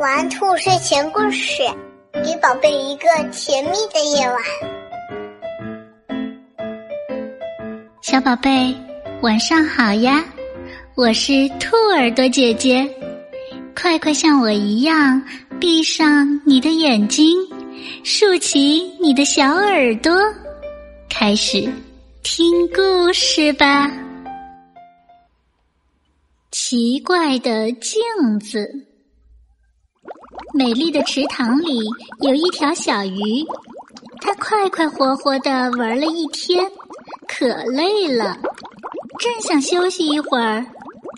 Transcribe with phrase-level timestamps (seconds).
[0.00, 1.62] 玩兔睡前故事，
[2.24, 4.40] 给宝贝一个甜蜜的夜晚。
[8.00, 8.74] 小宝贝，
[9.20, 10.24] 晚上好呀！
[10.94, 12.88] 我是兔耳朵姐姐，
[13.78, 15.22] 快快像我一样，
[15.60, 17.36] 闭上你的眼睛，
[18.02, 20.18] 竖起你的小耳朵，
[21.10, 21.70] 开始
[22.22, 23.92] 听故事吧。
[26.52, 28.00] 奇怪的镜
[28.40, 28.86] 子。
[30.52, 31.78] 美丽的池塘里
[32.20, 33.44] 有一条小鱼，
[34.20, 36.68] 它快快活活的玩了一天，
[37.28, 38.36] 可累了，
[39.18, 40.66] 正想休息一会儿，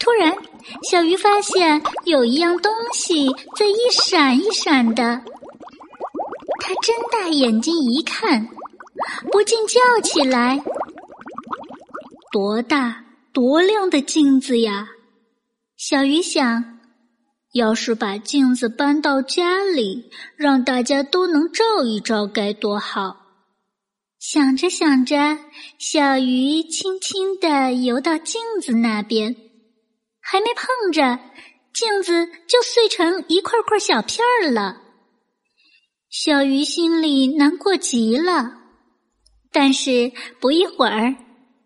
[0.00, 0.36] 突然，
[0.82, 5.22] 小鱼发现有一样东西在一闪一闪的。
[6.60, 8.46] 它睁大眼睛一看，
[9.30, 10.62] 不禁叫起来
[12.30, 13.02] ：“多大、
[13.32, 14.86] 多亮的镜子呀！”
[15.78, 16.81] 小鱼想。
[17.52, 23.16] 要是把镜子搬到家里，让大家都能照一照，该多好！
[24.18, 25.38] 想着想着，
[25.78, 29.36] 小鱼轻轻地游到镜子那边，
[30.20, 31.18] 还没碰着
[31.74, 34.80] 镜子，就碎成一块块小片儿了。
[36.08, 38.50] 小鱼心里难过极了，
[39.50, 41.14] 但是不一会儿，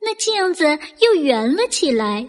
[0.00, 2.28] 那镜子又圆了起来。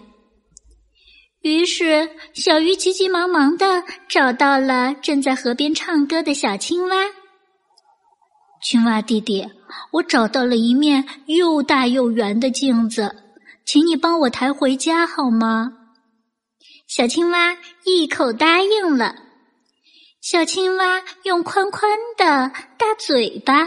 [1.44, 6.96] 于是，小鱼急急忙忙的找到了正在河边唱歌的小青蛙。
[8.62, 9.46] 青蛙弟弟，
[9.92, 13.14] 我找到了一面又大又圆的镜子，
[13.66, 15.70] 请你帮我抬回家好吗？
[16.88, 19.14] 小青蛙一口答应了。
[20.22, 23.66] 小青蛙用宽宽的大嘴巴，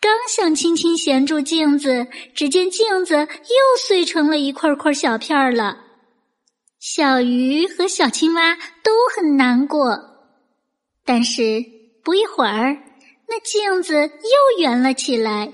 [0.00, 5.84] 刚想轻轻衔住镜子，只见镜子又碎成了一块块小片儿了。
[6.88, 9.98] 小鱼和小青蛙都很难过，
[11.04, 11.60] 但是
[12.04, 12.76] 不一会儿，
[13.28, 15.52] 那镜子又圆了起来。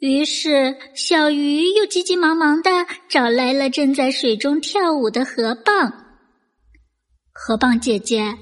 [0.00, 2.70] 于是，小鱼又急急忙忙的
[3.08, 5.90] 找来了正在水中跳舞的河蚌。
[7.32, 8.36] 河蚌姐姐，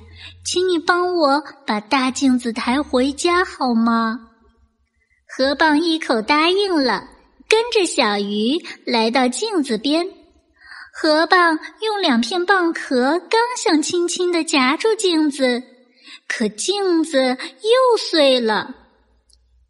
[0.45, 4.19] 请你帮我把大镜子抬回家好吗？
[5.28, 7.09] 河蚌一口答应了，
[7.49, 10.05] 跟着小鱼来到镜子边。
[10.94, 15.62] 河蚌用两片蚌壳，刚想轻轻的夹住镜子，
[16.28, 18.75] 可镜子又碎了。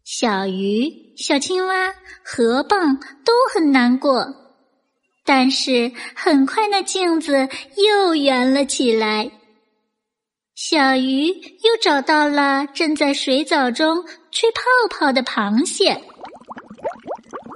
[0.03, 1.93] 小鱼、小青蛙、
[2.25, 4.27] 河蚌都很难过，
[5.25, 7.47] 但是很快那镜子
[7.77, 9.31] 又圆了起来。
[10.55, 15.99] 小鱼又找到了正在水藻中吹泡泡的螃蟹。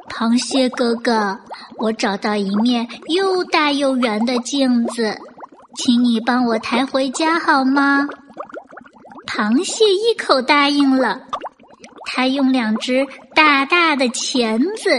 [0.09, 1.39] 螃蟹哥哥，
[1.79, 5.17] 我找到一面又大又圆的镜子，
[5.77, 8.07] 请你帮我抬回家好吗？
[9.27, 11.21] 螃蟹一口答应了。
[12.05, 13.05] 它用两只
[13.35, 14.89] 大大的钳子，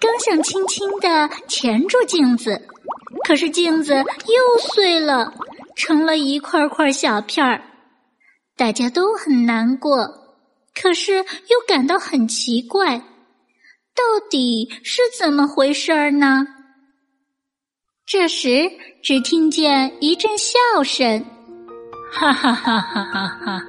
[0.00, 2.60] 刚想轻轻的钳住镜子，
[3.24, 5.32] 可是镜子又碎了，
[5.76, 7.62] 成了一块块小片儿。
[8.56, 10.08] 大家都很难过，
[10.74, 13.00] 可是又感到很奇怪。
[13.98, 16.46] 到底是怎么回事儿呢？
[18.06, 18.70] 这时，
[19.02, 21.24] 只听见一阵笑声，
[22.12, 23.62] 哈哈哈哈哈哈！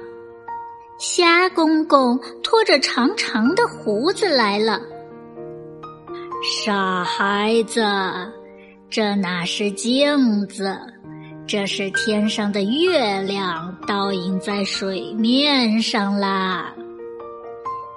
[1.00, 4.80] 虾公公拖着长长的胡子来了。
[6.64, 7.84] 傻孩子，
[8.88, 10.78] 这哪是镜子？
[11.44, 16.72] 这是天上的月亮倒映在水面上啦。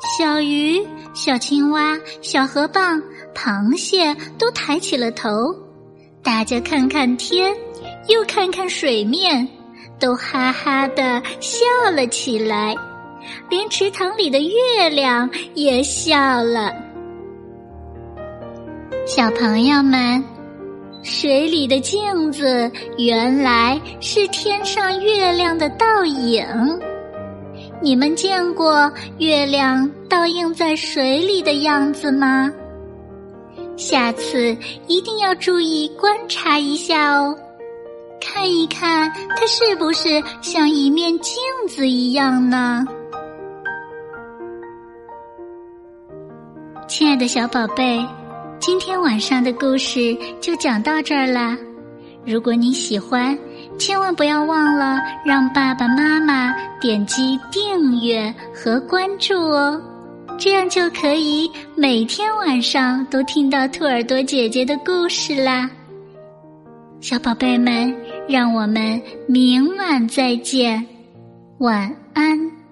[0.06, 3.02] 小鱼、小青蛙、小河蚌、
[3.34, 5.30] 螃蟹都抬起了头，
[6.22, 7.56] 大家看看天，
[8.10, 9.48] 又看看水面，
[10.00, 11.66] 都哈哈的笑
[11.96, 12.76] 了起来，
[13.50, 16.74] 连池塘里的月亮也笑了。
[19.06, 20.24] 小朋友们，
[21.02, 26.46] 水里的镜子原来是天上月亮的倒影。
[27.82, 32.52] 你们见过月亮倒映在水里的样子吗？
[33.76, 34.56] 下次
[34.88, 37.36] 一定要注意观察一下哦，
[38.22, 41.36] 看一看它是不是像一面镜
[41.68, 42.86] 子一样呢？
[46.88, 48.06] 亲爱的小宝贝，
[48.60, 51.58] 今天晚上的故事就讲到这儿啦。
[52.26, 53.38] 如果你喜欢，
[53.80, 59.82] 千万不要忘了让爸爸妈妈点击订阅和关注哦，
[60.38, 65.70] 这样就可以每天晚上都听到兔耳朵姐姐的故事啦。
[67.02, 67.94] 小宝贝们，
[68.30, 70.86] 让我们明晚再见，
[71.58, 72.63] 晚安。